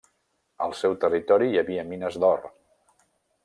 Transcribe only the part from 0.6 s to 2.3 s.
El seu territori hi havia mines